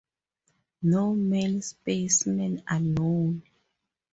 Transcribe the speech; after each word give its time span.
No 0.81 1.13
male 1.13 1.61
specimens 1.61 2.63
are 2.67 2.79
known. 2.79 3.43